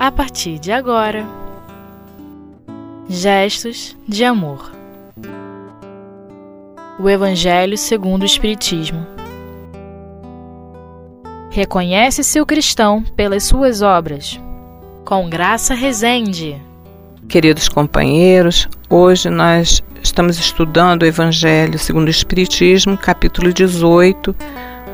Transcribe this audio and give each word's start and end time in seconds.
a 0.00 0.10
partir 0.10 0.58
de 0.58 0.72
agora. 0.72 1.26
Gestos 3.06 3.94
de 4.08 4.24
amor. 4.24 4.72
O 6.98 7.06
Evangelho 7.06 7.76
segundo 7.76 8.22
o 8.22 8.24
Espiritismo. 8.24 9.06
Reconhece-se 11.50 12.40
o 12.40 12.46
cristão 12.46 13.02
pelas 13.14 13.44
suas 13.44 13.82
obras. 13.82 14.40
Com 15.04 15.28
graça 15.28 15.74
Resende. 15.74 16.56
Queridos 17.28 17.68
companheiros, 17.68 18.66
hoje 18.88 19.28
nós 19.28 19.82
estamos 20.02 20.38
estudando 20.38 21.02
o 21.02 21.06
Evangelho 21.06 21.78
segundo 21.78 22.06
o 22.06 22.10
Espiritismo, 22.10 22.96
capítulo 22.96 23.52
18. 23.52 24.34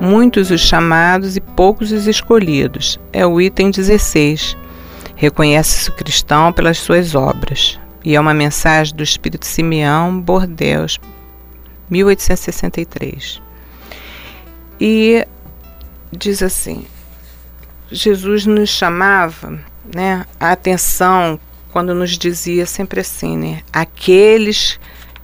Muitos 0.00 0.50
os 0.50 0.62
chamados 0.62 1.36
e 1.36 1.40
poucos 1.40 1.92
os 1.92 2.08
escolhidos. 2.08 2.98
É 3.12 3.24
o 3.24 3.40
item 3.40 3.70
16. 3.70 4.65
Reconhece-se 5.16 5.90
cristão 5.92 6.52
pelas 6.52 6.76
suas 6.76 7.14
obras. 7.14 7.80
E 8.04 8.14
é 8.14 8.20
uma 8.20 8.34
mensagem 8.34 8.94
do 8.94 9.02
Espírito 9.02 9.46
Simeão 9.46 10.20
Bordeus, 10.20 11.00
1863. 11.90 13.40
E 14.78 15.26
diz 16.12 16.42
assim: 16.42 16.86
Jesus 17.90 18.44
nos 18.44 18.68
chamava 18.68 19.58
né, 19.92 20.26
a 20.38 20.52
atenção 20.52 21.40
quando 21.72 21.94
nos 21.94 22.18
dizia 22.18 22.66
sempre 22.66 23.00
assim, 23.00 23.36
né? 23.36 23.62
Aqueles 23.72 24.78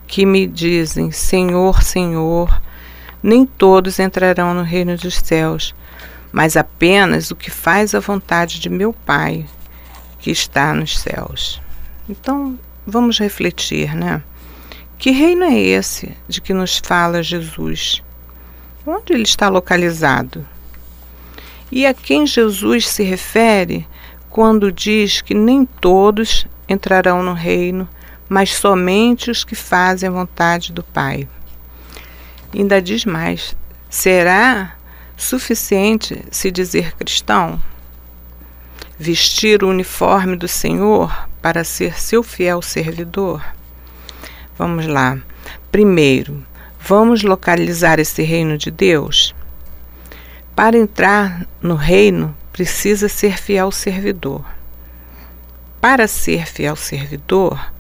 que 0.07 0.25
me 0.25 0.47
dizem 0.47 1.13
Senhor, 1.13 1.83
Senhor, 1.83 2.63
nem 3.23 3.45
todos 3.47 3.99
entrarão 3.99 4.55
no 4.55 4.63
reino 4.63 4.97
dos 4.97 5.17
céus, 5.17 5.75
mas 6.33 6.57
apenas 6.57 7.31
o 7.31 7.37
que 7.37 7.51
faz 7.51 7.95
a 7.95 8.01
vontade 8.01 8.59
de 8.59 8.69
meu 8.69 8.93
Pai 8.93 9.47
que 10.23 10.31
está 10.31 10.73
nos 10.73 11.01
céus. 11.01 11.61
Então, 12.09 12.57
vamos 12.87 13.19
refletir, 13.19 13.95
né? 13.95 14.23
Que 14.97 15.11
reino 15.11 15.43
é 15.43 15.59
esse 15.59 16.17
de 16.29 16.41
que 16.41 16.55
nos 16.55 16.79
fala 16.79 17.25
Jesus? 17.25 18.01
Onde 18.87 19.13
ele 19.13 19.25
está 19.25 19.49
localizado? 19.49 20.47
E 21.73 21.85
a 21.85 21.93
quem 21.93 22.25
Jesus 22.25 22.89
se 22.89 23.03
refere 23.03 23.87
quando 24.31 24.71
diz 24.71 25.21
que 25.21 25.35
nem 25.35 25.67
todos 25.67 26.47
entrarão 26.69 27.21
no 27.21 27.33
reino, 27.33 27.89
mas 28.29 28.55
somente 28.55 29.29
os 29.29 29.43
que 29.43 29.57
fazem 29.57 30.09
a 30.09 30.13
vontade 30.13 30.73
do 30.73 30.85
Pai? 30.85 31.29
Ainda 32.55 32.81
diz 32.81 33.05
mais: 33.05 33.57
será 33.91 34.77
suficiente 35.17 36.25
se 36.31 36.49
dizer 36.53 36.95
cristão? 36.95 37.61
Vestir 38.99 39.63
o 39.63 39.69
uniforme 39.69 40.37
do 40.37 40.49
Senhor 40.49 41.29
para 41.41 41.65
ser 41.65 42.01
seu 42.01 42.23
fiel 42.23 42.63
servidor? 42.63 43.43
Vamos 44.57 44.87
lá. 44.87 45.19
Primeiro, 45.71 46.45
vamos 46.81 47.23
localizar 47.23 47.99
esse 47.99 48.23
reino 48.23 48.57
de 48.57 48.71
Deus? 48.71 49.35
Para 50.55 50.77
entrar 50.77 51.47
no 51.61 51.75
reino, 51.75 52.37
precisa 52.53 53.09
ser 53.09 53.39
fiel 53.39 53.73
servidor. 53.73 54.45
Para 55.81 56.07
ser 56.07 56.47
fiel 56.47 56.77
servidor, 56.77 57.73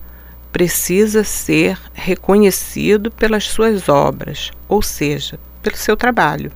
precisa 0.50 1.22
ser 1.22 1.78
reconhecido 1.92 3.10
pelas 3.10 3.44
suas 3.44 3.88
obras, 3.88 4.50
ou 4.68 4.83
seja, 4.83 5.38
pelo 5.62 5.77
seu 5.77 5.96
trabalho. 5.96 6.50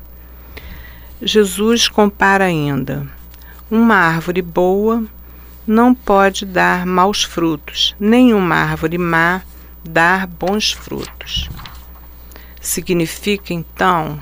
Jesus 1.22 1.88
compara 1.88 2.44
ainda 2.44 3.06
uma 3.70 3.96
árvore 3.96 4.42
boa 4.42 5.04
não 5.66 5.92
pode 5.92 6.44
dar 6.46 6.86
maus 6.86 7.24
frutos, 7.24 7.96
nenhuma 7.98 8.54
árvore 8.54 8.96
má 8.96 9.42
dar 9.84 10.26
bons 10.26 10.72
frutos. 10.72 11.50
Significa 12.60 13.52
então 13.52 14.20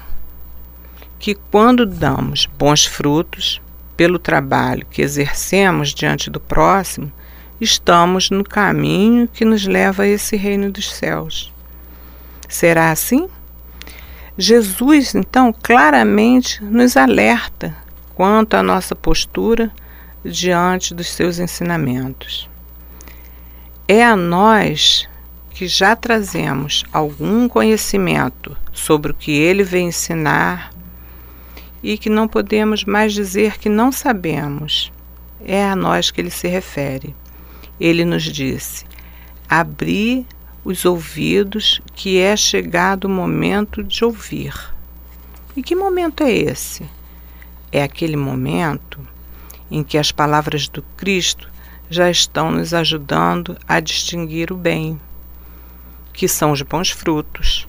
que 1.19 1.34
quando 1.34 1.84
damos 1.84 2.47
bons 2.47 2.87
frutos 2.87 3.60
pelo 3.97 4.19
trabalho 4.19 4.87
que 4.91 5.03
exercemos 5.03 5.93
diante 5.94 6.31
do 6.31 6.41
próximo, 6.41 7.12
estamos 7.60 8.31
no 8.31 8.44
caminho 8.44 9.28
que 9.28 9.44
nos 9.44 9.66
leva 9.66 10.04
a 10.04 10.09
esse 10.09 10.37
reino 10.37 10.71
dos 10.71 10.91
céus. 10.91 11.53
Será 12.49 12.91
assim? 12.91 13.28
Jesus, 14.37 15.15
então, 15.15 15.53
claramente 15.53 16.62
nos 16.65 16.97
alerta 16.97 17.84
quanto 18.15 18.55
à 18.55 18.63
nossa 18.63 18.95
postura 18.95 19.73
diante 20.25 20.95
dos 20.95 21.11
seus 21.11 21.39
ensinamentos. 21.39 22.49
É 23.87 24.05
a 24.05 24.17
nós 24.17 25.09
que 25.51 25.69
já 25.69 25.95
trazemos 25.95 26.85
algum 26.93 27.49
conhecimento 27.49 28.57
sobre 28.73 29.13
o 29.13 29.15
que 29.15 29.33
ele 29.33 29.63
vem 29.63 29.89
ensinar 29.89 30.71
e 31.83 31.99
que 31.99 32.09
não 32.09 32.27
podemos 32.27 32.85
mais 32.85 33.13
dizer 33.13 33.59
que 33.59 33.69
não 33.69 33.93
sabemos. 33.93 34.91
É 35.45 35.65
a 35.65 35.77
nós 35.77 36.11
que 36.11 36.21
ele 36.21 36.31
se 36.31 36.49
refere. 36.49 37.15
Ele 37.79 38.05
nos 38.05 38.23
disse: 38.23 38.87
abri 39.49 40.27
os 40.65 40.87
ouvidos, 40.87 41.83
que 41.95 42.19
é 42.19 42.35
chegado 42.37 43.05
o 43.05 43.11
momento 43.11 43.85
de 43.85 44.05
ouvir. 44.05 44.55
E 45.55 45.63
que 45.63 45.77
momento 45.77 46.25
é 46.25 46.33
esse? 46.33 46.85
É 47.75 47.83
aquele 47.83 48.17
momento 48.17 49.01
em 49.69 49.83
que 49.83 49.99
as 49.99 50.12
palavras 50.12 50.69
do 50.69 50.81
Cristo 50.97 51.51
já 51.91 52.09
estão 52.09 52.53
nos 52.53 52.73
ajudando 52.73 53.59
a 53.67 53.81
distinguir 53.81 54.53
o 54.53 54.57
bem, 54.57 55.01
que 56.13 56.29
são 56.29 56.53
os 56.53 56.63
bons 56.63 56.91
frutos, 56.91 57.67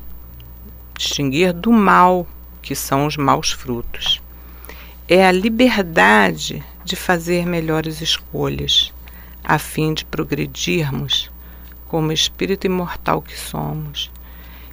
distinguir 0.96 1.52
do 1.54 1.72
mal, 1.72 2.28
que 2.62 2.76
são 2.76 3.08
os 3.08 3.18
maus 3.18 3.52
frutos. 3.52 4.22
É 5.08 5.26
a 5.26 5.32
liberdade 5.32 6.64
de 6.84 6.96
fazer 6.96 7.48
melhores 7.48 8.00
escolhas, 8.00 8.94
a 9.44 9.58
fim 9.58 9.92
de 9.92 10.06
progredirmos 10.06 11.32
como 11.88 12.12
espírito 12.12 12.68
imortal 12.68 13.24
que 13.24 13.36
somos 13.36 14.12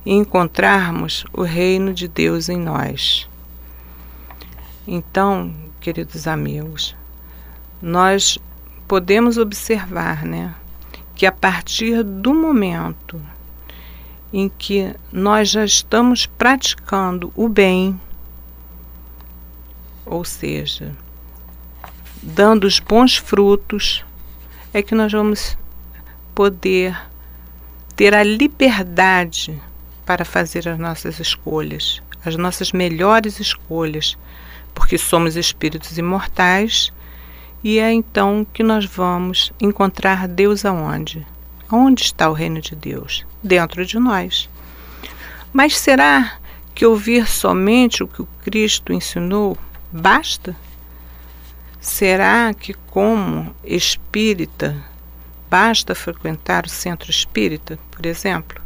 e 0.04 0.12
encontrarmos 0.12 1.24
o 1.32 1.40
reino 1.40 1.94
de 1.94 2.06
Deus 2.06 2.50
em 2.50 2.58
nós. 2.58 3.31
Então, 4.86 5.54
queridos 5.80 6.26
amigos, 6.26 6.96
nós 7.80 8.36
podemos 8.88 9.38
observar, 9.38 10.24
né, 10.24 10.52
que 11.14 11.24
a 11.24 11.30
partir 11.30 12.02
do 12.02 12.34
momento 12.34 13.22
em 14.32 14.48
que 14.48 14.92
nós 15.12 15.50
já 15.50 15.64
estamos 15.64 16.26
praticando 16.26 17.32
o 17.36 17.48
bem, 17.48 18.00
ou 20.04 20.24
seja, 20.24 20.96
dando 22.20 22.64
os 22.64 22.80
bons 22.80 23.16
frutos, 23.16 24.04
é 24.74 24.82
que 24.82 24.96
nós 24.96 25.12
vamos 25.12 25.56
poder 26.34 27.00
ter 27.94 28.14
a 28.14 28.24
liberdade 28.24 29.62
para 30.04 30.24
fazer 30.24 30.68
as 30.68 30.78
nossas 30.78 31.20
escolhas, 31.20 32.02
as 32.24 32.34
nossas 32.36 32.72
melhores 32.72 33.38
escolhas 33.38 34.18
porque 34.74 34.98
somos 34.98 35.36
espíritos 35.36 35.98
imortais 35.98 36.92
e 37.64 37.78
é 37.78 37.92
então 37.92 38.46
que 38.52 38.62
nós 38.62 38.84
vamos 38.84 39.52
encontrar 39.60 40.26
Deus 40.26 40.64
aonde? 40.64 41.26
Onde 41.70 42.02
está 42.02 42.28
o 42.28 42.32
reino 42.32 42.60
de 42.60 42.74
Deus? 42.74 43.24
Dentro 43.42 43.86
de 43.86 43.98
nós. 43.98 44.48
Mas 45.52 45.78
será 45.78 46.38
que 46.74 46.84
ouvir 46.84 47.26
somente 47.28 48.02
o 48.02 48.08
que 48.08 48.22
o 48.22 48.28
Cristo 48.42 48.92
ensinou 48.92 49.56
basta? 49.92 50.56
Será 51.80 52.52
que, 52.54 52.74
como 52.74 53.54
espírita, 53.64 54.76
basta 55.50 55.94
frequentar 55.94 56.64
o 56.64 56.70
centro 56.70 57.10
espírita, 57.10 57.78
por 57.90 58.06
exemplo, 58.06 58.60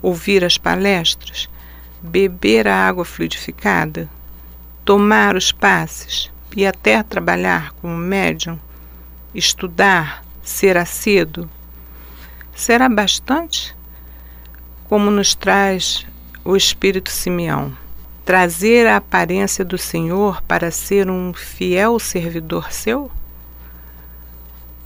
ouvir 0.00 0.44
as 0.44 0.58
palestras, 0.58 1.48
beber 2.02 2.66
a 2.66 2.88
água 2.88 3.04
fluidificada, 3.04 4.08
tomar 4.84 5.36
os 5.36 5.52
passes 5.52 6.30
e 6.56 6.66
até 6.66 7.02
trabalhar 7.02 7.72
como 7.80 7.96
médium, 7.96 8.58
estudar, 9.34 10.24
ser 10.42 10.76
assíduo, 10.76 11.48
será 12.54 12.88
bastante? 12.88 13.74
Como 14.88 15.10
nos 15.10 15.34
traz 15.34 16.06
o 16.44 16.56
Espírito 16.56 17.10
Simeão, 17.10 17.76
trazer 18.24 18.86
a 18.86 18.96
aparência 18.96 19.64
do 19.64 19.78
Senhor 19.78 20.42
para 20.42 20.70
ser 20.70 21.08
um 21.08 21.32
fiel 21.32 21.98
servidor 21.98 22.72
seu? 22.72 23.10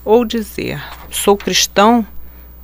Ou 0.05 0.25
dizer, 0.25 0.81
sou 1.11 1.37
cristão 1.37 2.07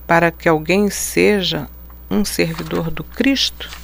para 0.06 0.30
que 0.30 0.48
alguém 0.48 0.90
seja 0.90 1.68
um 2.08 2.24
servidor 2.24 2.90
do 2.90 3.02
Cristo? 3.02 3.81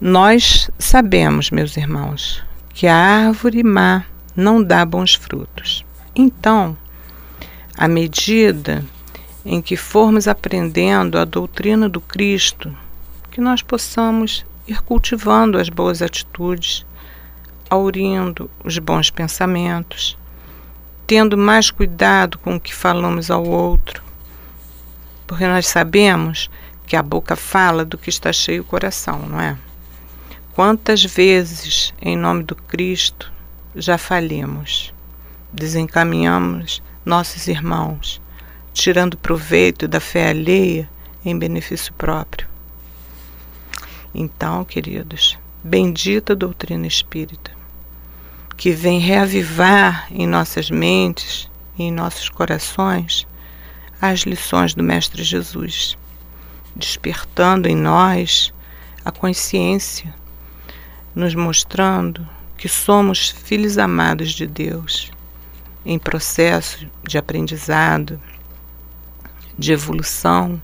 Nós 0.00 0.70
sabemos, 0.78 1.50
meus 1.50 1.76
irmãos, 1.76 2.40
que 2.72 2.86
a 2.86 2.94
árvore 2.94 3.64
má 3.64 4.04
não 4.36 4.62
dá 4.62 4.84
bons 4.84 5.16
frutos. 5.16 5.84
Então, 6.14 6.76
à 7.76 7.88
medida 7.88 8.84
em 9.44 9.60
que 9.60 9.76
formos 9.76 10.28
aprendendo 10.28 11.18
a 11.18 11.24
doutrina 11.24 11.88
do 11.88 12.00
Cristo, 12.00 12.72
que 13.28 13.40
nós 13.40 13.60
possamos 13.60 14.46
ir 14.68 14.80
cultivando 14.82 15.58
as 15.58 15.68
boas 15.68 16.00
atitudes, 16.00 16.86
aurindo 17.68 18.48
os 18.62 18.78
bons 18.78 19.10
pensamentos, 19.10 20.16
tendo 21.08 21.36
mais 21.36 21.72
cuidado 21.72 22.38
com 22.38 22.54
o 22.54 22.60
que 22.60 22.72
falamos 22.72 23.32
ao 23.32 23.44
outro, 23.44 24.00
porque 25.26 25.44
nós 25.48 25.66
sabemos 25.66 26.48
que 26.86 26.94
a 26.94 27.02
boca 27.02 27.34
fala 27.34 27.84
do 27.84 27.98
que 27.98 28.10
está 28.10 28.32
cheio 28.32 28.62
o 28.62 28.64
coração, 28.64 29.18
não 29.28 29.40
é? 29.40 29.58
Quantas 30.58 31.04
vezes, 31.04 31.94
em 32.02 32.16
nome 32.16 32.42
do 32.42 32.56
Cristo, 32.56 33.32
já 33.76 33.96
falhamos, 33.96 34.92
desencaminhamos 35.52 36.82
nossos 37.04 37.46
irmãos, 37.46 38.20
tirando 38.72 39.16
proveito 39.16 39.86
da 39.86 40.00
fé 40.00 40.30
alheia 40.30 40.90
em 41.24 41.38
benefício 41.38 41.92
próprio. 41.92 42.48
Então, 44.12 44.64
queridos, 44.64 45.38
bendita 45.62 46.34
doutrina 46.34 46.88
espírita, 46.88 47.52
que 48.56 48.72
vem 48.72 48.98
reavivar 48.98 50.08
em 50.10 50.26
nossas 50.26 50.72
mentes 50.72 51.48
e 51.78 51.84
em 51.84 51.92
nossos 51.92 52.28
corações 52.28 53.28
as 54.00 54.22
lições 54.22 54.74
do 54.74 54.82
Mestre 54.82 55.22
Jesus, 55.22 55.96
despertando 56.74 57.68
em 57.68 57.76
nós 57.76 58.52
a 59.04 59.12
consciência 59.12 60.17
nos 61.18 61.34
mostrando 61.34 62.24
que 62.56 62.68
somos 62.68 63.28
filhos 63.28 63.76
amados 63.76 64.30
de 64.30 64.46
Deus, 64.46 65.10
em 65.84 65.98
processo 65.98 66.86
de 67.02 67.18
aprendizado, 67.18 68.20
de 69.58 69.72
evolução, 69.72 70.62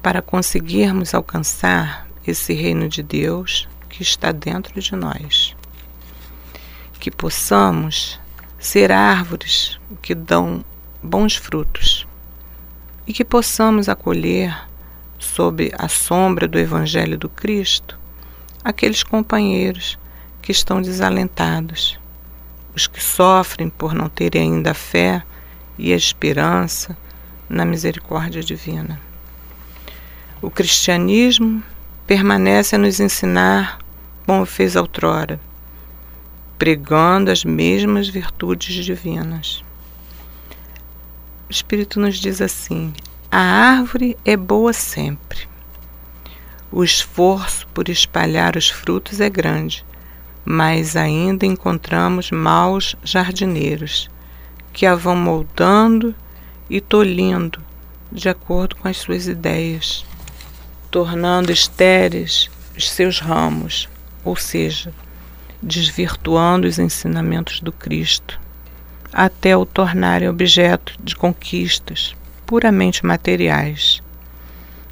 para 0.00 0.22
conseguirmos 0.22 1.14
alcançar 1.14 2.06
esse 2.24 2.54
reino 2.54 2.88
de 2.88 3.02
Deus 3.02 3.68
que 3.88 4.04
está 4.04 4.30
dentro 4.30 4.80
de 4.80 4.94
nós. 4.94 5.56
Que 7.00 7.10
possamos 7.10 8.20
ser 8.56 8.92
árvores 8.92 9.80
que 10.00 10.14
dão 10.14 10.64
bons 11.02 11.34
frutos 11.34 12.06
e 13.04 13.12
que 13.12 13.24
possamos 13.24 13.88
acolher, 13.88 14.56
sob 15.18 15.72
a 15.76 15.88
sombra 15.88 16.46
do 16.46 16.56
Evangelho 16.56 17.18
do 17.18 17.28
Cristo, 17.28 17.98
aqueles 18.64 19.02
companheiros 19.02 19.98
que 20.40 20.50
estão 20.50 20.80
desalentados, 20.80 22.00
os 22.74 22.86
que 22.86 23.02
sofrem 23.02 23.68
por 23.68 23.94
não 23.94 24.08
terem 24.08 24.54
ainda 24.54 24.70
a 24.70 24.74
fé 24.74 25.22
e 25.78 25.92
a 25.92 25.96
esperança 25.96 26.96
na 27.48 27.64
misericórdia 27.64 28.42
divina. 28.42 28.98
O 30.40 30.50
cristianismo 30.50 31.62
permanece 32.06 32.74
a 32.74 32.78
nos 32.78 33.00
ensinar 33.00 33.78
como 34.26 34.46
fez 34.46 34.76
outrora, 34.76 35.38
pregando 36.58 37.30
as 37.30 37.44
mesmas 37.44 38.08
virtudes 38.08 38.82
divinas. 38.84 39.62
O 41.48 41.52
Espírito 41.52 42.00
nos 42.00 42.18
diz 42.18 42.40
assim: 42.40 42.94
a 43.30 43.38
árvore 43.38 44.16
é 44.24 44.36
boa 44.36 44.72
sempre 44.72 45.53
o 46.76 46.82
esforço 46.82 47.68
por 47.68 47.88
espalhar 47.88 48.56
os 48.56 48.68
frutos 48.68 49.20
é 49.20 49.30
grande, 49.30 49.86
mas 50.44 50.96
ainda 50.96 51.46
encontramos 51.46 52.32
maus 52.32 52.96
jardineiros 53.04 54.10
que 54.72 54.84
a 54.84 54.96
vão 54.96 55.14
moldando 55.14 56.12
e 56.68 56.80
tolhindo 56.80 57.62
de 58.10 58.28
acordo 58.28 58.74
com 58.74 58.88
as 58.88 58.96
suas 58.96 59.28
ideias, 59.28 60.04
tornando 60.90 61.52
estéreis 61.52 62.50
os 62.76 62.90
seus 62.90 63.20
ramos, 63.20 63.88
ou 64.24 64.34
seja, 64.34 64.92
desvirtuando 65.62 66.66
os 66.66 66.80
ensinamentos 66.80 67.60
do 67.60 67.70
Cristo, 67.70 68.40
até 69.12 69.56
o 69.56 69.64
tornarem 69.64 70.28
objeto 70.28 70.96
de 71.00 71.14
conquistas 71.14 72.16
puramente 72.44 73.06
materiais 73.06 74.02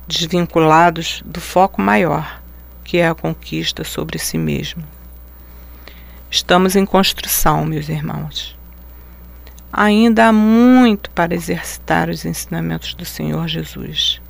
desvinculados 0.07 1.23
do 1.25 1.41
foco 1.41 1.81
maior, 1.81 2.41
que 2.85 2.99
é 2.99 3.09
a 3.09 3.15
conquista 3.15 3.85
sobre 3.85 4.19
si 4.19 4.37
mesmo. 4.37 4.85
Estamos 6.31 6.77
em 6.77 6.85
construção, 6.85 7.65
meus 7.65 7.89
irmãos. 7.89 8.57
Ainda 9.73 10.27
há 10.27 10.33
muito 10.33 11.11
para 11.11 11.35
exercitar 11.35 12.09
os 12.09 12.25
ensinamentos 12.25 12.95
do 12.95 13.05
Senhor 13.05 13.49
Jesus. 13.49 14.21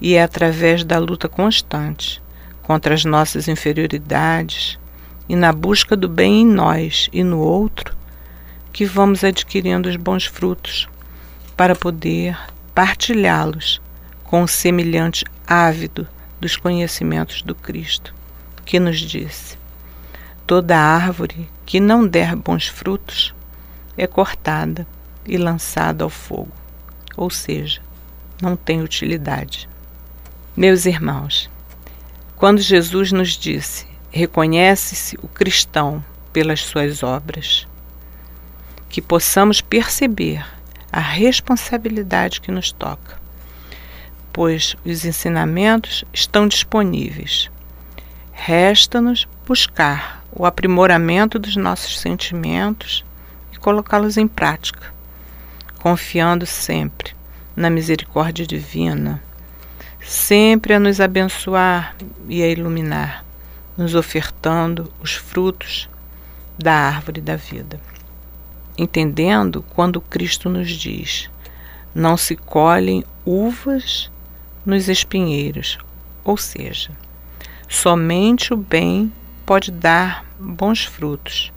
E 0.00 0.14
é 0.14 0.22
através 0.22 0.84
da 0.84 0.98
luta 0.98 1.28
constante 1.28 2.22
contra 2.62 2.94
as 2.94 3.04
nossas 3.04 3.48
inferioridades 3.48 4.78
e 5.28 5.36
na 5.36 5.52
busca 5.52 5.96
do 5.96 6.08
bem 6.08 6.42
em 6.42 6.46
nós 6.46 7.08
e 7.12 7.24
no 7.24 7.38
outro 7.38 7.94
que 8.72 8.84
vamos 8.84 9.22
adquirindo 9.22 9.88
os 9.88 9.96
bons 9.96 10.24
frutos 10.24 10.88
para 11.56 11.74
poder 11.74 12.38
partilhá-los 12.74 13.80
com 14.32 14.44
o 14.44 14.48
semelhante 14.48 15.26
ávido 15.46 16.08
dos 16.40 16.56
conhecimentos 16.56 17.42
do 17.42 17.54
Cristo, 17.54 18.14
que 18.64 18.80
nos 18.80 18.98
disse: 18.98 19.58
Toda 20.46 20.74
árvore 20.74 21.50
que 21.66 21.78
não 21.78 22.08
der 22.08 22.34
bons 22.34 22.66
frutos 22.66 23.34
é 23.94 24.06
cortada 24.06 24.86
e 25.26 25.36
lançada 25.36 26.02
ao 26.02 26.08
fogo, 26.08 26.50
ou 27.14 27.28
seja, 27.28 27.82
não 28.40 28.56
tem 28.56 28.80
utilidade. 28.80 29.68
Meus 30.56 30.86
irmãos, 30.86 31.50
quando 32.34 32.58
Jesus 32.58 33.12
nos 33.12 33.36
disse: 33.36 33.86
reconhece-se 34.10 35.18
o 35.22 35.28
cristão 35.28 36.02
pelas 36.32 36.60
suas 36.60 37.02
obras, 37.02 37.68
que 38.88 39.02
possamos 39.02 39.60
perceber 39.60 40.42
a 40.90 41.00
responsabilidade 41.00 42.40
que 42.40 42.50
nos 42.50 42.72
toca 42.72 43.20
pois 44.32 44.76
os 44.84 45.04
ensinamentos 45.04 46.04
estão 46.12 46.48
disponíveis. 46.48 47.50
Resta-nos 48.32 49.28
buscar 49.46 50.24
o 50.32 50.46
aprimoramento 50.46 51.38
dos 51.38 51.54
nossos 51.56 52.00
sentimentos 52.00 53.04
e 53.52 53.58
colocá-los 53.58 54.16
em 54.16 54.26
prática, 54.26 54.92
confiando 55.78 56.46
sempre 56.46 57.14
na 57.54 57.68
misericórdia 57.68 58.46
divina, 58.46 59.22
sempre 60.00 60.74
a 60.74 60.80
nos 60.80 61.00
abençoar 61.00 61.94
e 62.28 62.42
a 62.42 62.48
iluminar, 62.48 63.24
nos 63.76 63.94
ofertando 63.94 64.90
os 65.00 65.14
frutos 65.14 65.88
da 66.58 66.72
árvore 66.72 67.20
da 67.20 67.36
vida. 67.36 67.78
Entendendo 68.78 69.62
quando 69.74 70.00
Cristo 70.00 70.48
nos 70.48 70.70
diz: 70.70 71.30
não 71.94 72.16
se 72.16 72.34
colhem 72.36 73.04
uvas 73.24 74.10
nos 74.64 74.88
espinheiros, 74.88 75.78
ou 76.24 76.36
seja, 76.36 76.90
somente 77.68 78.54
o 78.54 78.56
bem 78.56 79.12
pode 79.44 79.70
dar 79.70 80.24
bons 80.38 80.84
frutos. 80.84 81.52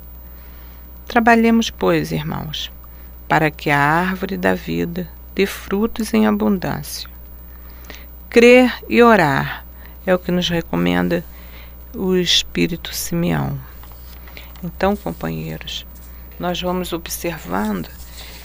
Trabalhemos, 1.07 1.69
pois, 1.69 2.11
irmãos, 2.11 2.71
para 3.27 3.51
que 3.51 3.69
a 3.69 3.79
árvore 3.79 4.37
da 4.37 4.55
vida 4.55 5.07
dê 5.35 5.45
frutos 5.45 6.13
em 6.13 6.25
abundância. 6.25 7.09
Crer 8.29 8.73
e 8.89 9.01
orar 9.01 9.65
é 10.05 10.13
o 10.13 10.19
que 10.19 10.31
nos 10.31 10.49
recomenda 10.49 11.23
o 11.95 12.15
Espírito 12.15 12.93
Simeão. 12.93 13.57
Então, 14.63 14.95
companheiros, 14.95 15.85
nós 16.39 16.59
vamos 16.61 16.91
observando 16.91 17.87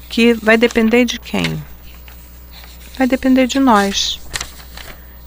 que 0.09 0.35
vai 0.35 0.57
depender 0.57 1.05
de 1.05 1.19
quem? 1.19 1.62
Vai 2.97 3.07
depender 3.07 3.47
de 3.47 3.59
nós 3.59 4.21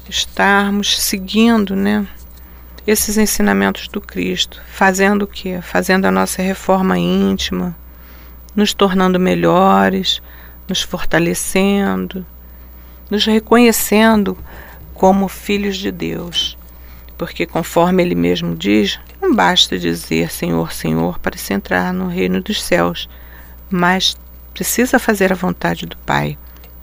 estarmos 0.10 1.02
seguindo, 1.02 1.76
né, 1.76 2.08
esses 2.86 3.18
ensinamentos 3.18 3.88
do 3.88 4.02
Cristo, 4.02 4.62
fazendo 4.68 5.24
o 5.24 5.28
que? 5.28 5.62
Fazendo 5.62 6.06
a 6.06 6.12
nossa 6.12 6.42
reforma 6.42 6.98
íntima, 6.98 7.76
nos 8.56 8.74
tornando 8.74 9.20
melhores, 9.20 10.22
nos 10.68 10.82
fortalecendo, 10.82 12.26
nos 13.10 13.26
reconhecendo 13.26 14.38
como 14.94 15.28
filhos 15.28 15.78
de 15.78 15.92
Deus. 15.92 16.58
Porque, 17.18 17.46
conforme 17.46 18.04
ele 18.04 18.16
mesmo 18.16 18.56
diz, 18.56 19.00
não 19.22 19.34
basta 19.34 19.80
dizer 19.80 20.32
Senhor, 20.32 20.74
Senhor 20.74 21.20
para 21.20 21.38
se 21.38 21.54
entrar 21.54 21.94
no 21.94 22.08
reino 22.08 22.42
dos 22.42 22.62
céus, 22.62 23.08
mas 23.70 24.18
precisa 24.54 25.00
fazer 25.00 25.32
a 25.32 25.36
vontade 25.36 25.86
do 25.86 25.98
Pai 25.98 26.38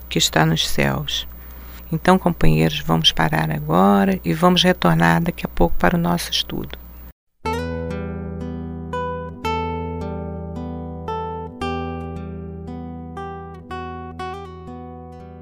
que 0.09 0.19
está 0.19 0.47
nos 0.47 0.67
céus. 0.67 1.29
Então, 1.93 2.19
companheiros, 2.19 2.81
vamos 2.81 3.11
parar 3.11 3.51
agora 3.51 4.21
e 4.25 4.33
vamos 4.33 4.63
retornar 4.63 5.23
daqui 5.23 5.45
a 5.45 5.49
pouco 5.49 5.77
para 5.77 5.97
o 5.97 6.01
nosso 6.01 6.31
estudo. 6.31 6.79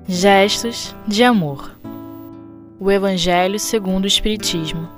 Gestos 0.06 0.96
de 1.06 1.22
amor. 1.22 1.76
O 2.80 2.90
Evangelho 2.90 3.58
segundo 3.58 4.04
o 4.04 4.08
Espiritismo. 4.08 4.88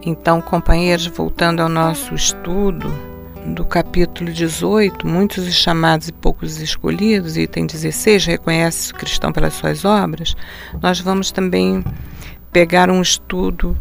Então, 0.00 0.40
companheiros, 0.40 1.06
voltando 1.06 1.60
ao 1.60 1.68
nosso 1.68 2.14
estudo 2.14 3.13
do 3.44 3.64
capítulo 3.64 4.32
18, 4.32 5.06
muitos 5.06 5.46
os 5.46 5.54
chamados 5.54 6.08
e 6.08 6.12
poucos 6.12 6.60
escolhidos, 6.60 7.36
item 7.36 7.66
16, 7.66 8.24
reconhece 8.24 8.92
o 8.92 8.94
cristão 8.94 9.32
pelas 9.32 9.54
suas 9.54 9.84
obras, 9.84 10.34
nós 10.80 10.98
vamos 10.98 11.30
também 11.30 11.84
pegar 12.50 12.90
um 12.90 13.02
estudo, 13.02 13.78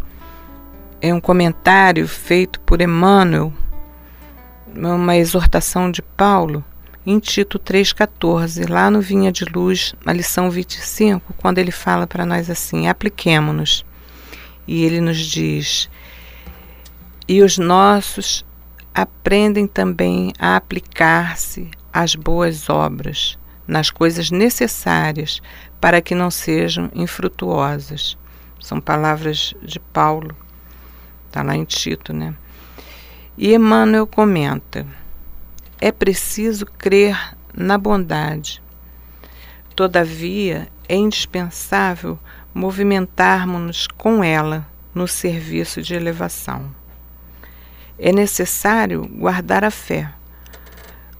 é 1.02 1.14
um 1.14 1.22
comentário 1.22 2.08
feito 2.08 2.60
por 2.62 2.82
Emmanuel, 2.82 3.54
uma 4.76 5.16
exortação 5.16 5.90
de 5.90 6.02
Paulo, 6.02 6.64
em 7.06 7.20
Tito 7.20 7.60
3,14, 7.60 8.70
lá 8.70 8.90
no 8.90 9.02
Vinha 9.02 9.32
de 9.32 9.46
Luz, 9.46 9.94
na 10.06 10.14
lição 10.14 10.50
25, 10.50 11.34
quando 11.38 11.58
ele 11.58 11.72
fala 11.72 12.08
para 12.08 12.26
nós 12.26 12.50
assim: 12.50 12.88
apliquemo-nos. 12.88 13.86
E 14.66 14.86
ele 14.86 15.02
nos 15.02 15.18
diz: 15.18 15.90
e 17.28 17.42
os 17.42 17.58
nossos 17.58 18.46
aprendem 18.94 19.68
também 19.68 20.34
a 20.38 20.56
aplicar-se 20.56 21.70
às 21.92 22.16
boas 22.16 22.70
obras, 22.70 23.38
nas 23.68 23.90
coisas 23.90 24.30
necessárias 24.30 25.42
para 25.80 26.02
que 26.02 26.14
não 26.14 26.30
sejam 26.30 26.90
infrutuosas. 26.94 28.18
São 28.60 28.80
palavras 28.80 29.54
de 29.62 29.80
Paulo, 29.80 30.36
está 31.28 31.44
lá 31.44 31.56
em 31.56 31.66
Tito, 31.66 32.14
né? 32.14 32.34
E 33.38 33.54
Emmanuel 33.54 34.06
comenta 34.06 34.86
é 35.84 35.92
preciso 35.92 36.66
crer 36.66 37.36
na 37.54 37.78
bondade. 37.78 38.64
Todavia, 39.76 40.70
é 40.88 40.96
indispensável 40.96 42.18
movimentarmos-nos 42.54 43.88
com 43.88 44.24
ela 44.24 44.66
no 44.96 45.10
serviço 45.10 45.82
de 45.82 45.94
elevação. 45.94 46.74
É 48.06 48.12
necessário 48.12 49.08
guardar 49.08 49.64
a 49.64 49.72
fé. 49.72 50.14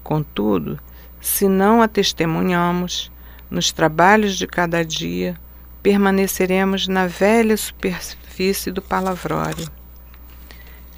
Contudo, 0.02 0.78
se 1.18 1.48
não 1.48 1.80
a 1.80 1.88
testemunhamos, 1.88 3.10
nos 3.50 3.72
trabalhos 3.72 4.36
de 4.36 4.46
cada 4.46 4.84
dia, 4.84 5.34
permaneceremos 5.82 6.86
na 6.86 7.06
velha 7.06 7.56
superfície 7.56 8.70
do 8.70 8.82
palavrório. 8.82 9.66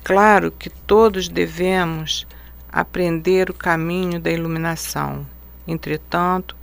Claro 0.02 0.50
que 0.50 0.68
todos 0.68 1.28
devemos 1.28 2.26
aprender 2.68 3.48
o 3.48 3.54
caminho 3.54 4.18
da 4.18 4.32
iluminação. 4.32 5.24
Entretanto, 5.68 6.56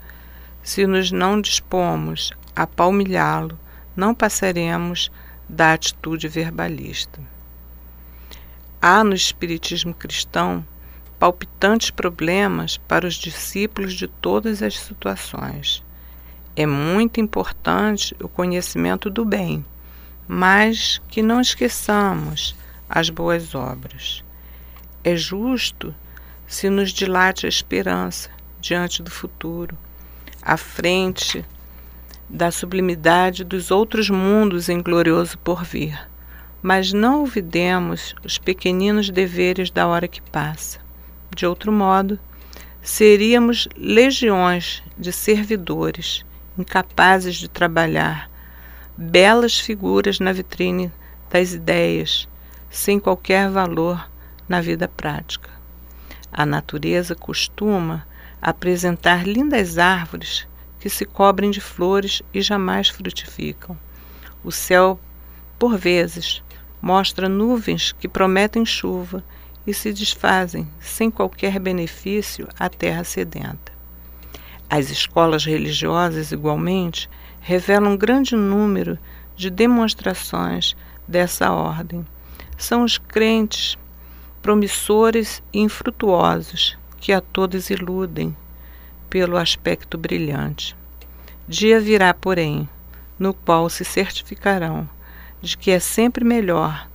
se 0.62 0.86
nos 0.86 1.14
não 1.14 1.40
dispomos 1.40 2.34
a 2.54 2.68
palmilhá-lo, 2.68 3.58
não 3.96 4.14
passaremos 4.14 5.10
da 5.48 5.72
atitude 5.72 6.28
verbalista. 6.28 7.22
Há 8.86 9.02
no 9.02 9.16
Espiritismo 9.16 9.94
cristão 9.94 10.68
palpitantes 11.18 11.90
problemas 11.90 12.76
para 12.76 13.08
os 13.08 13.16
discípulos 13.16 13.94
de 13.94 14.10
todas 14.10 14.62
as 14.62 14.78
situações. 14.78 15.82
É 16.54 16.66
muito 16.66 17.22
importante 17.22 18.14
o 18.22 18.28
conhecimento 18.28 19.10
do 19.10 19.24
bem, 19.24 19.66
mas 20.28 21.02
que 21.08 21.22
não 21.22 21.40
esqueçamos 21.40 22.58
as 22.90 23.10
boas 23.10 23.56
obras. 23.56 24.22
É 25.02 25.16
justo 25.16 25.96
se 26.46 26.70
nos 26.70 26.92
dilate 26.92 27.46
a 27.46 27.50
esperança 27.50 28.30
diante 28.60 29.02
do 29.02 29.10
futuro, 29.10 29.78
à 30.42 30.58
frente 30.58 31.46
da 32.30 32.52
sublimidade 32.52 33.46
dos 33.46 33.72
outros 33.72 34.10
mundos 34.10 34.68
em 34.68 34.84
glorioso 34.84 35.38
porvir. 35.38 36.12
Mas 36.64 36.94
não 36.94 37.20
olvidemos 37.20 38.16
os 38.24 38.40
pequeninos 38.40 39.10
deveres 39.10 39.70
da 39.70 39.86
hora 39.86 40.08
que 40.08 40.22
passa. 40.22 40.80
De 41.36 41.46
outro 41.46 41.72
modo, 41.72 42.18
seríamos 42.82 43.68
legiões 43.76 44.82
de 44.98 45.12
servidores, 45.12 46.26
incapazes 46.58 47.36
de 47.36 47.50
trabalhar, 47.50 48.32
belas 48.96 49.60
figuras 49.60 50.20
na 50.20 50.32
vitrine 50.32 50.92
das 51.30 51.54
ideias, 51.54 52.30
sem 52.70 53.00
qualquer 53.00 53.50
valor 53.50 54.10
na 54.48 54.62
vida 54.62 54.88
prática. 54.88 55.50
A 56.32 56.46
natureza 56.46 57.14
costuma 57.14 58.08
apresentar 58.42 59.28
lindas 59.28 59.78
árvores 59.78 60.48
que 60.80 60.90
se 60.90 61.06
cobrem 61.06 61.50
de 61.50 61.62
flores 61.62 62.22
e 62.34 62.42
jamais 62.42 62.90
frutificam. 62.90 63.78
O 64.44 64.52
céu, 64.52 65.00
por 65.58 65.78
vezes, 65.78 66.43
mostra 66.84 67.30
nuvens 67.30 67.94
que 67.94 68.10
prometem 68.10 68.66
chuva 68.66 69.24
e 69.66 69.74
se 69.74 69.94
desfazem 69.94 70.68
sem 70.82 71.10
qualquer 71.10 71.58
benefício 71.58 72.46
à 72.60 72.68
terra 72.68 73.06
sedenta. 73.06 73.72
As 74.70 74.90
escolas 74.90 75.46
religiosas, 75.46 76.34
igualmente, 76.34 77.10
revelam 77.40 77.94
um 77.94 77.98
grande 77.98 78.36
número 78.36 79.00
de 79.34 79.50
demonstrações 79.50 80.76
dessa 81.08 81.54
ordem. 81.54 82.06
São 82.58 82.84
os 82.84 82.98
crentes 82.98 83.78
promissores 84.42 85.42
e 85.54 85.62
infrutuosos, 85.62 86.78
que 87.00 87.14
a 87.14 87.22
todos 87.22 87.70
iludem 87.70 88.36
pelo 89.10 89.38
aspecto 89.38 89.98
brilhante. 89.98 90.76
Dia 91.48 91.80
virá, 91.80 92.14
porém, 92.14 92.68
no 93.18 93.34
qual 93.34 93.70
se 93.70 93.86
certificarão 93.86 94.90
de 95.44 95.58
que 95.58 95.72
é 95.72 95.80
sempre 95.80 96.24
melhor 96.24 96.90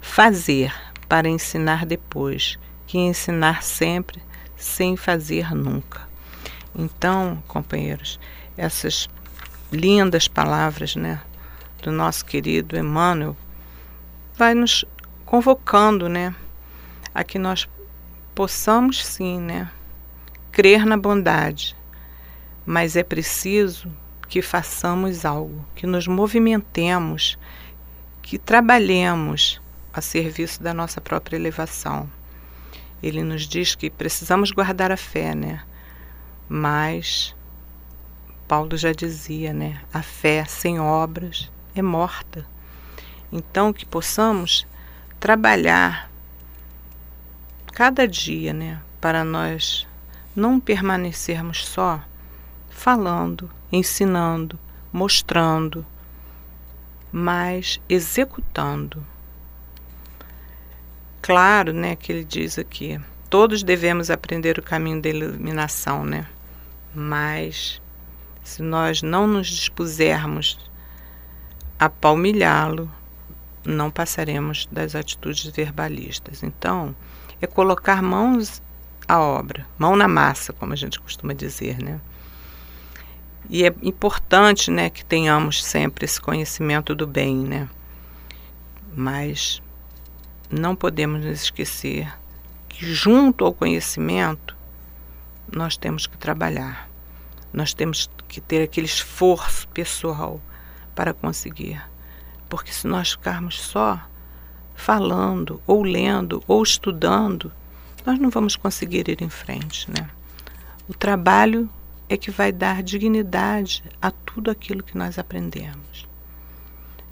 fazer 0.00 0.74
para 1.08 1.28
ensinar 1.28 1.86
depois 1.86 2.58
que 2.84 2.98
ensinar 2.98 3.62
sempre 3.62 4.20
sem 4.56 4.96
fazer 4.96 5.54
nunca. 5.54 6.08
Então, 6.74 7.40
companheiros, 7.46 8.18
essas 8.56 9.08
lindas 9.70 10.26
palavras, 10.26 10.96
né, 10.96 11.20
do 11.80 11.92
nosso 11.92 12.24
querido 12.24 12.76
Emmanuel, 12.76 13.36
vai 14.34 14.52
nos 14.52 14.84
convocando, 15.24 16.08
né, 16.08 16.34
a 17.14 17.22
que 17.22 17.38
nós 17.38 17.68
possamos 18.34 19.04
sim, 19.04 19.40
né, 19.40 19.70
crer 20.50 20.84
na 20.84 20.96
bondade, 20.96 21.76
mas 22.66 22.96
é 22.96 23.04
preciso 23.04 23.88
que 24.28 24.42
façamos 24.42 25.24
algo, 25.24 25.64
que 25.76 25.86
nos 25.86 26.08
movimentemos, 26.08 27.38
que 28.22 28.38
trabalhemos 28.38 29.60
a 29.92 30.00
serviço 30.00 30.62
da 30.62 30.72
nossa 30.72 31.00
própria 31.00 31.36
elevação. 31.36 32.08
Ele 33.02 33.22
nos 33.22 33.42
diz 33.42 33.74
que 33.74 33.90
precisamos 33.90 34.50
guardar 34.50 34.92
a 34.92 34.96
fé, 34.96 35.34
né? 35.34 35.62
Mas 36.48 37.34
Paulo 38.46 38.76
já 38.76 38.92
dizia, 38.92 39.52
né? 39.52 39.80
A 39.92 40.02
fé 40.02 40.44
sem 40.44 40.78
obras 40.78 41.50
é 41.74 41.82
morta. 41.82 42.46
Então 43.30 43.72
que 43.72 43.84
possamos 43.84 44.66
trabalhar 45.18 46.10
cada 47.72 48.06
dia, 48.06 48.52
né, 48.52 48.80
para 49.00 49.24
nós 49.24 49.88
não 50.36 50.60
permanecermos 50.60 51.66
só 51.66 52.02
falando, 52.68 53.50
ensinando, 53.70 54.58
mostrando, 54.92 55.86
mas 57.12 57.78
executando. 57.88 59.04
Claro, 61.20 61.72
né, 61.72 61.94
que 61.94 62.10
ele 62.10 62.24
diz 62.24 62.58
aqui, 62.58 62.98
todos 63.28 63.62
devemos 63.62 64.10
aprender 64.10 64.58
o 64.58 64.62
caminho 64.62 65.00
da 65.00 65.08
iluminação, 65.10 66.04
né? 66.04 66.26
Mas 66.94 67.80
se 68.42 68.62
nós 68.62 69.02
não 69.02 69.26
nos 69.26 69.46
dispusermos 69.46 70.58
a 71.78 71.88
palmilhá-lo, 71.88 72.90
não 73.64 73.90
passaremos 73.90 74.66
das 74.72 74.96
atitudes 74.96 75.46
verbalistas. 75.46 76.42
Então, 76.42 76.94
é 77.40 77.46
colocar 77.46 78.02
mãos 78.02 78.60
à 79.06 79.20
obra, 79.20 79.66
mão 79.78 79.94
na 79.94 80.08
massa, 80.08 80.52
como 80.52 80.72
a 80.72 80.76
gente 80.76 80.98
costuma 80.98 81.32
dizer, 81.32 81.78
né? 81.78 82.00
E 83.52 83.66
é 83.66 83.74
importante, 83.82 84.70
né, 84.70 84.88
que 84.88 85.04
tenhamos 85.04 85.62
sempre 85.62 86.06
esse 86.06 86.18
conhecimento 86.18 86.94
do 86.94 87.06
bem, 87.06 87.36
né? 87.36 87.68
Mas 88.96 89.60
não 90.50 90.74
podemos 90.74 91.22
nos 91.22 91.42
esquecer 91.42 92.10
que 92.66 92.86
junto 92.86 93.44
ao 93.44 93.52
conhecimento 93.52 94.56
nós 95.54 95.76
temos 95.76 96.06
que 96.06 96.16
trabalhar. 96.16 96.88
Nós 97.52 97.74
temos 97.74 98.08
que 98.26 98.40
ter 98.40 98.62
aquele 98.62 98.86
esforço 98.86 99.68
pessoal 99.68 100.40
para 100.94 101.12
conseguir. 101.12 101.78
Porque 102.48 102.72
se 102.72 102.86
nós 102.86 103.12
ficarmos 103.12 103.60
só 103.60 104.00
falando, 104.74 105.60
ou 105.66 105.82
lendo, 105.82 106.42
ou 106.48 106.62
estudando, 106.62 107.52
nós 108.06 108.18
não 108.18 108.30
vamos 108.30 108.56
conseguir 108.56 109.10
ir 109.10 109.20
em 109.20 109.28
frente, 109.28 109.90
né? 109.90 110.08
O 110.88 110.94
trabalho 110.94 111.68
é 112.12 112.16
que 112.16 112.30
vai 112.30 112.52
dar 112.52 112.82
dignidade 112.82 113.82
a 114.00 114.10
tudo 114.10 114.50
aquilo 114.50 114.82
que 114.82 114.98
nós 114.98 115.18
aprendemos. 115.18 116.06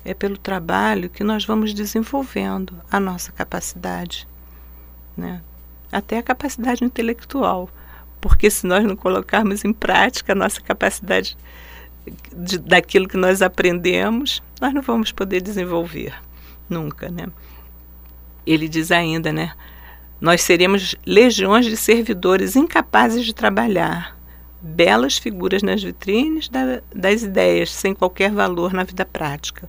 É 0.05 0.13
pelo 0.13 0.37
trabalho 0.37 1.09
que 1.09 1.25
nós 1.25 1.45
vamos 1.45 1.73
desenvolvendo 1.73 2.75
a 2.91 3.01
nossa 3.01 3.33
capacidade, 3.33 4.29
né? 5.17 5.41
até 5.91 6.19
a 6.19 6.23
capacidade 6.23 6.85
intelectual, 6.85 7.71
porque 8.21 8.51
se 8.51 8.67
nós 8.67 8.85
não 8.85 8.95
colocarmos 8.95 9.65
em 9.65 9.73
prática 9.73 10.33
a 10.33 10.37
nossa 10.37 10.61
capacidade 10.61 11.35
de, 12.37 12.59
daquilo 12.59 13.09
que 13.09 13.17
nós 13.17 13.41
aprendemos, 13.41 14.43
nós 14.61 14.75
não 14.75 14.83
vamos 14.83 15.13
poder 15.13 15.41
desenvolver 15.41 16.15
nunca, 16.69 17.09
né? 17.09 17.27
Ele 18.47 18.69
diz 18.69 18.93
ainda, 18.93 19.33
né? 19.33 19.55
Nós 20.21 20.43
seremos 20.43 20.95
legiões 21.07 21.65
de 21.65 21.77
servidores 21.77 22.55
incapazes 22.55 23.25
de 23.25 23.35
trabalhar, 23.35 24.20
belas 24.61 25.17
figuras 25.17 25.63
nas 25.63 25.83
vitrines 25.83 26.49
da, 26.49 26.83
das 26.95 27.23
ideias, 27.23 27.71
sem 27.71 27.95
qualquer 27.95 28.31
valor 28.31 28.73
na 28.73 28.85
vida 28.85 29.05
prática. 29.05 29.69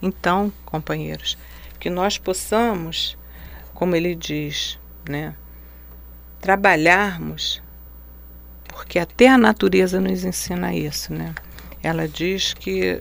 Então, 0.00 0.52
companheiros, 0.64 1.36
que 1.78 1.90
nós 1.90 2.18
possamos, 2.18 3.16
como 3.74 3.96
ele 3.96 4.14
diz, 4.14 4.78
né, 5.08 5.34
trabalharmos, 6.40 7.62
porque 8.68 8.98
até 8.98 9.28
a 9.28 9.38
natureza 9.38 10.00
nos 10.00 10.24
ensina 10.24 10.74
isso, 10.74 11.12
né? 11.12 11.34
Ela 11.82 12.08
diz 12.08 12.54
que 12.54 13.00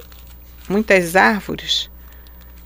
muitas 0.68 1.16
árvores 1.16 1.90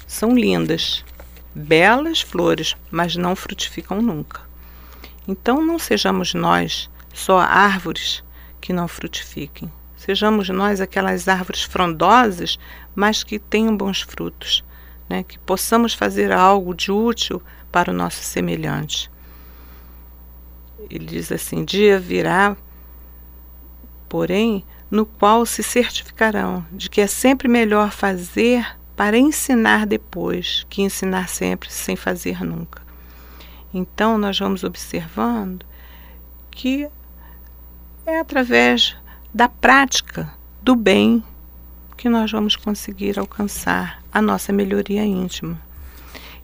são 0.07 0.33
lindas, 0.33 1.05
belas 1.53 2.21
flores, 2.21 2.75
mas 2.91 3.15
não 3.15 3.35
frutificam 3.35 4.01
nunca. 4.01 4.41
Então 5.27 5.65
não 5.65 5.79
sejamos 5.79 6.33
nós 6.33 6.89
só 7.13 7.39
árvores 7.39 8.23
que 8.65 8.73
não 8.73 8.87
frutifiquem. 8.87 9.71
Sejamos 9.95 10.49
nós 10.49 10.81
aquelas 10.81 11.27
árvores 11.27 11.61
frondosas, 11.61 12.57
mas 12.95 13.23
que 13.23 13.37
tenham 13.37 13.77
bons 13.77 14.01
frutos, 14.01 14.65
né? 15.07 15.21
que 15.21 15.37
possamos 15.37 15.93
fazer 15.93 16.31
algo 16.31 16.73
de 16.73 16.91
útil 16.91 17.39
para 17.71 17.91
o 17.91 17.93
nosso 17.93 18.23
semelhante. 18.23 19.11
Ele 20.89 21.05
diz 21.05 21.31
assim: 21.31 21.63
dia 21.63 21.99
virá, 21.99 22.57
porém, 24.09 24.65
no 24.89 25.05
qual 25.05 25.45
se 25.45 25.61
certificarão 25.61 26.65
de 26.71 26.89
que 26.89 27.01
é 27.01 27.07
sempre 27.07 27.47
melhor 27.47 27.91
fazer 27.91 28.65
para 28.95 29.15
ensinar 29.15 29.85
depois 29.85 30.65
que 30.67 30.81
ensinar 30.81 31.29
sempre 31.29 31.71
sem 31.71 31.95
fazer 31.95 32.43
nunca. 32.43 32.81
Então, 33.71 34.17
nós 34.17 34.39
vamos 34.39 34.63
observando 34.63 35.63
que 36.49 36.89
é 38.05 38.19
através 38.19 38.95
da 39.33 39.49
prática 39.49 40.31
do 40.61 40.75
bem 40.75 41.23
que 41.97 42.07
nós 42.07 42.31
vamos 42.31 42.55
conseguir 42.55 43.17
alcançar 43.17 44.03
a 44.13 44.21
nossa 44.21 44.53
melhoria 44.53 45.03
íntima. 45.03 45.59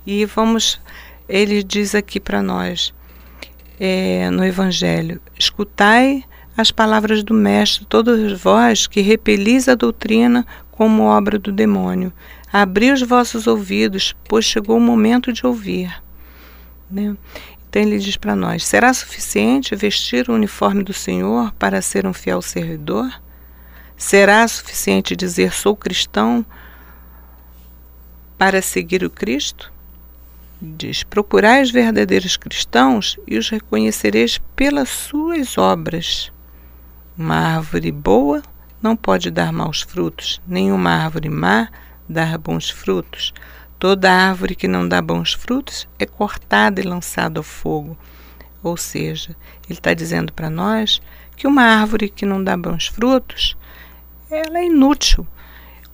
E 0.06 0.26
vamos, 0.26 0.82
ele 1.30 1.62
diz 1.62 1.94
aqui 1.94 2.20
para 2.20 2.42
nós 2.42 2.94
é, 3.80 4.30
no 4.32 4.44
Evangelho: 4.44 5.22
escutai 5.38 6.24
as 6.58 6.72
palavras 6.72 7.24
do 7.24 7.34
Mestre, 7.34 7.86
todos 7.86 8.42
vós 8.42 8.88
que 8.88 9.02
repelis 9.02 9.70
a 9.70 9.76
doutrina 9.76 10.46
como 10.72 11.04
obra 11.04 11.38
do 11.38 11.52
demônio. 11.52 12.12
Abri 12.52 12.92
os 12.92 13.02
vossos 13.02 13.48
ouvidos, 13.48 14.16
pois 14.28 14.46
chegou 14.46 14.78
o 14.78 14.82
momento 14.82 15.32
de 15.32 15.46
ouvir. 15.46 16.02
Né? 16.90 17.16
Então 17.72 17.82
ele 17.82 18.00
diz 18.00 18.18
para 18.18 18.36
nós: 18.36 18.66
será 18.66 18.94
suficiente 18.94 19.78
vestir 19.78 20.30
o 20.30 20.34
uniforme 20.34 20.84
do 20.84 20.92
Senhor 20.92 21.54
para 21.54 21.82
ser 21.82 22.06
um 22.06 22.12
fiel 22.12 22.42
servidor? 22.42 23.10
Será 23.96 24.46
suficiente 24.46 25.16
dizer 25.16 25.54
sou 25.54 25.74
cristão 25.74 26.46
para 28.38 28.62
seguir 28.62 29.06
o 29.06 29.10
Cristo? 29.10 29.72
Diz: 30.62 31.04
procurai 31.04 31.62
os 31.62 31.72
verdadeiros 31.72 32.36
cristãos 32.36 33.18
e 33.26 33.38
os 33.38 33.48
reconhecereis 33.48 34.38
pelas 34.54 34.90
suas 34.90 35.58
obras. 35.58 36.30
Uma 37.18 37.56
árvore 37.56 37.90
boa 37.90 38.42
não 38.82 38.98
pode 38.98 39.32
dar 39.32 39.54
maus 39.54 39.82
frutos, 39.82 40.42
nem 40.46 40.74
uma 40.74 40.92
árvore 40.92 41.30
má 41.30 41.70
dar 42.10 42.38
bons 42.38 42.70
frutos. 42.70 43.34
Toda 43.82 44.14
árvore 44.14 44.54
que 44.54 44.68
não 44.68 44.88
dá 44.88 45.02
bons 45.02 45.34
frutos 45.34 45.88
é 45.98 46.06
cortada 46.06 46.80
e 46.80 46.84
lançada 46.84 47.40
ao 47.40 47.44
fogo. 47.44 47.98
Ou 48.62 48.78
seja, 48.78 49.36
ele 49.68 49.80
está 49.80 49.92
dizendo 49.96 50.32
para 50.32 50.52
nós 50.52 51.02
que 51.36 51.48
uma 51.48 51.64
árvore 51.64 52.08
que 52.08 52.24
não 52.24 52.44
dá 52.44 52.56
bons 52.56 52.86
frutos, 52.86 53.58
ela 54.30 54.60
é 54.60 54.68
inútil. 54.68 55.26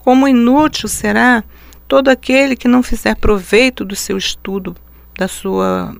Como 0.00 0.28
inútil 0.28 0.86
será 0.86 1.42
todo 1.88 2.10
aquele 2.10 2.56
que 2.56 2.68
não 2.68 2.82
fizer 2.82 3.16
proveito 3.16 3.86
do 3.86 3.96
seu 3.96 4.18
estudo, 4.18 4.76
da 5.16 5.26
sua 5.26 5.96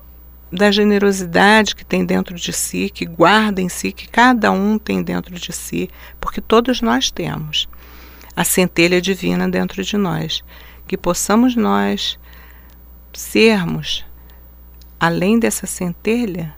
da 0.53 0.71
generosidade 0.71 1.75
que 1.75 1.87
tem 1.87 2.05
dentro 2.05 2.35
de 2.35 2.53
si, 2.53 2.91
que 2.91 3.07
guarda 3.07 3.63
em 3.63 3.69
si, 3.71 3.93
que 3.93 4.07
cada 4.07 4.53
um 4.53 4.79
tem 4.79 5.03
dentro 5.03 5.35
de 5.35 5.55
si, 5.55 5.89
porque 6.21 6.43
todos 6.43 6.83
nós 6.83 7.11
temos 7.11 7.67
a 8.37 8.45
centelha 8.45 9.01
divina 9.01 9.49
dentro 9.49 9.83
de 9.83 9.97
nós 9.97 10.45
que 10.89 10.97
possamos 10.97 11.55
nós 11.55 12.19
sermos, 13.13 14.05
além 14.99 15.39
dessa 15.39 15.67
centelha, 15.67 16.55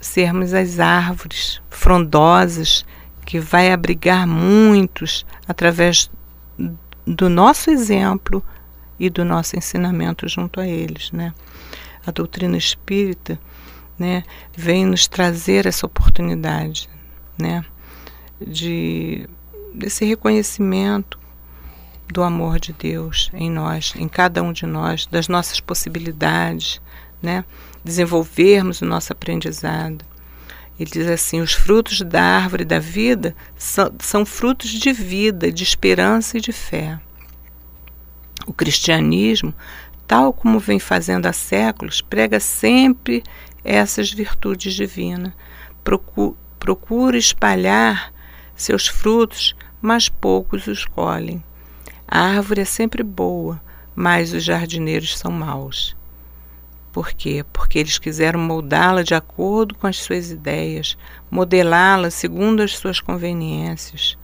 sermos 0.00 0.52
as 0.52 0.80
árvores 0.80 1.62
frondosas 1.70 2.84
que 3.24 3.38
vai 3.38 3.72
abrigar 3.72 4.26
muitos 4.26 5.24
através 5.46 6.10
do 7.06 7.28
nosso 7.28 7.70
exemplo 7.70 8.44
e 8.98 9.08
do 9.08 9.24
nosso 9.24 9.56
ensinamento 9.56 10.28
junto 10.28 10.60
a 10.60 10.66
eles, 10.66 11.12
né? 11.12 11.32
A 12.06 12.10
doutrina 12.10 12.56
espírita, 12.56 13.38
né, 13.98 14.22
vem 14.56 14.86
nos 14.86 15.06
trazer 15.06 15.66
essa 15.66 15.84
oportunidade, 15.84 16.88
né, 17.36 17.64
de 18.40 19.28
desse 19.74 20.04
reconhecimento 20.04 21.18
do 22.12 22.22
amor 22.22 22.58
de 22.58 22.72
Deus 22.72 23.30
em 23.34 23.50
nós, 23.50 23.92
em 23.96 24.08
cada 24.08 24.42
um 24.42 24.52
de 24.52 24.66
nós, 24.66 25.06
das 25.06 25.28
nossas 25.28 25.60
possibilidades, 25.60 26.80
né? 27.22 27.44
desenvolvermos 27.84 28.80
o 28.80 28.86
nosso 28.86 29.12
aprendizado. 29.12 30.04
Ele 30.78 30.90
diz 30.90 31.08
assim: 31.08 31.40
os 31.40 31.52
frutos 31.52 32.00
da 32.02 32.22
árvore 32.22 32.64
da 32.64 32.78
vida 32.78 33.34
são, 33.56 33.92
são 33.98 34.24
frutos 34.24 34.70
de 34.70 34.92
vida, 34.92 35.50
de 35.50 35.62
esperança 35.62 36.38
e 36.38 36.40
de 36.40 36.52
fé. 36.52 36.98
O 38.46 38.52
cristianismo, 38.52 39.52
tal 40.06 40.32
como 40.32 40.58
vem 40.58 40.78
fazendo 40.78 41.26
há 41.26 41.32
séculos, 41.32 42.00
prega 42.00 42.40
sempre 42.40 43.22
essas 43.64 44.10
virtudes 44.12 44.74
divinas. 44.74 45.32
Procura, 45.82 46.36
procura 46.58 47.18
espalhar 47.18 48.12
seus 48.54 48.86
frutos, 48.86 49.54
mas 49.80 50.08
poucos 50.08 50.66
os 50.66 50.84
colhem. 50.84 51.42
A 52.10 52.20
árvore 52.20 52.62
é 52.62 52.64
sempre 52.64 53.02
boa, 53.02 53.60
mas 53.94 54.32
os 54.32 54.42
jardineiros 54.42 55.18
são 55.18 55.30
maus. 55.30 55.94
Por 56.90 57.12
quê? 57.12 57.44
Porque 57.52 57.78
eles 57.78 57.98
quiseram 57.98 58.40
moldá-la 58.40 59.02
de 59.02 59.14
acordo 59.14 59.74
com 59.74 59.86
as 59.86 59.98
suas 59.98 60.30
ideias, 60.30 60.96
modelá-la 61.30 62.10
segundo 62.10 62.62
as 62.62 62.78
suas 62.78 62.98
conveniências. 62.98 64.16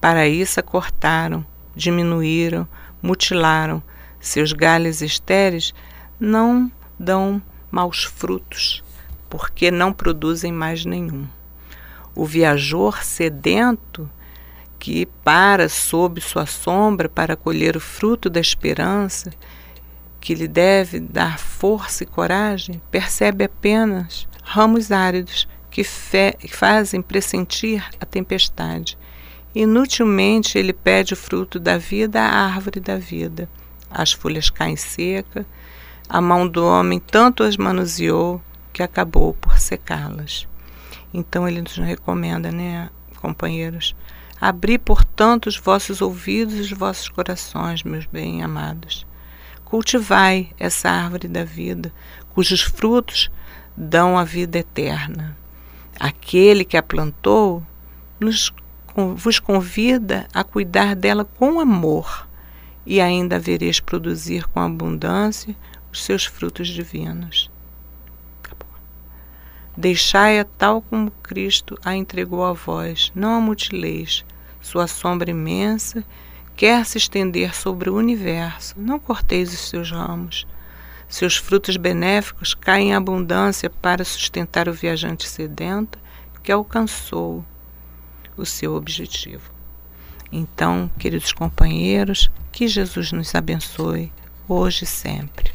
Para 0.00 0.26
isso 0.26 0.58
a 0.58 0.62
cortaram, 0.62 1.44
diminuíram, 1.76 2.66
mutilaram. 3.02 3.82
Seus 4.18 4.54
galhos 4.54 5.02
estéreis 5.02 5.74
não 6.18 6.72
dão 6.98 7.42
maus 7.70 8.04
frutos, 8.04 8.82
porque 9.28 9.70
não 9.70 9.92
produzem 9.92 10.50
mais 10.50 10.86
nenhum. 10.86 11.28
O 12.14 12.24
viajor 12.24 13.04
sedento 13.04 14.08
que 14.80 15.04
para 15.22 15.68
sob 15.68 16.22
sua 16.22 16.46
sombra 16.46 17.06
para 17.06 17.36
colher 17.36 17.76
o 17.76 17.80
fruto 17.80 18.30
da 18.30 18.40
esperança, 18.40 19.30
que 20.18 20.34
lhe 20.34 20.48
deve 20.48 20.98
dar 20.98 21.38
força 21.38 22.02
e 22.02 22.06
coragem, 22.06 22.80
percebe 22.90 23.44
apenas 23.44 24.26
ramos 24.42 24.90
áridos 24.90 25.46
que, 25.70 25.84
fazem 26.48 27.02
pressentir 27.02 27.86
a 28.00 28.06
tempestade. 28.06 28.98
Inutilmente 29.54 30.58
ele 30.58 30.72
pede 30.72 31.12
o 31.12 31.16
fruto 31.16 31.60
da 31.60 31.76
vida 31.76 32.20
à 32.20 32.46
árvore 32.46 32.80
da 32.80 32.96
vida. 32.96 33.48
As 33.90 34.12
folhas 34.12 34.48
caem 34.48 34.76
secas, 34.76 35.44
a 36.08 36.20
mão 36.20 36.48
do 36.48 36.64
homem 36.64 36.98
tanto 36.98 37.42
as 37.42 37.56
manuseou 37.56 38.40
que 38.72 38.82
acabou 38.82 39.34
por 39.34 39.58
secá-las. 39.58 40.48
Então 41.12 41.46
ele 41.46 41.60
nos 41.60 41.76
recomenda, 41.76 42.50
né, 42.50 42.88
companheiros, 43.20 43.94
Abri, 44.40 44.78
portanto, 44.78 45.48
os 45.48 45.58
vossos 45.58 46.00
ouvidos 46.00 46.54
e 46.54 46.60
os 46.60 46.72
vossos 46.72 47.08
corações, 47.10 47.82
meus 47.82 48.06
bem-amados. 48.06 49.06
Cultivai 49.64 50.50
essa 50.58 50.88
árvore 50.88 51.28
da 51.28 51.44
vida, 51.44 51.92
cujos 52.30 52.62
frutos 52.62 53.30
dão 53.76 54.16
a 54.16 54.24
vida 54.24 54.58
eterna. 54.58 55.36
Aquele 55.98 56.64
que 56.64 56.76
a 56.76 56.82
plantou 56.82 57.62
nos, 58.18 58.50
vos 59.14 59.38
convida 59.38 60.26
a 60.32 60.42
cuidar 60.42 60.96
dela 60.96 61.24
com 61.24 61.60
amor, 61.60 62.26
e 62.86 62.98
ainda 62.98 63.38
vereis 63.38 63.78
produzir 63.78 64.46
com 64.48 64.60
abundância 64.60 65.54
os 65.92 66.02
seus 66.02 66.24
frutos 66.24 66.68
divinos. 66.68 67.50
Deixai-a 69.76 70.44
tal 70.44 70.82
como 70.82 71.10
Cristo 71.22 71.78
a 71.84 71.94
entregou 71.94 72.44
a 72.44 72.52
vós, 72.52 73.12
não 73.14 73.34
a 73.34 73.40
mutileis. 73.40 74.24
Sua 74.60 74.86
sombra 74.86 75.30
imensa 75.30 76.04
quer 76.54 76.84
se 76.84 76.98
estender 76.98 77.54
sobre 77.54 77.88
o 77.88 77.96
universo, 77.96 78.74
não 78.78 78.98
corteis 78.98 79.52
os 79.52 79.68
seus 79.68 79.90
ramos. 79.90 80.46
Seus 81.08 81.36
frutos 81.36 81.76
benéficos 81.76 82.54
caem 82.54 82.90
em 82.90 82.94
abundância 82.94 83.68
para 83.68 84.04
sustentar 84.04 84.68
o 84.68 84.72
viajante 84.72 85.28
sedento 85.28 85.98
que 86.42 86.52
alcançou 86.52 87.44
o 88.36 88.46
seu 88.46 88.74
objetivo. 88.74 89.50
Então, 90.30 90.90
queridos 90.98 91.32
companheiros, 91.32 92.30
que 92.52 92.68
Jesus 92.68 93.10
nos 93.12 93.34
abençoe 93.34 94.12
hoje 94.48 94.84
e 94.84 94.86
sempre. 94.86 95.52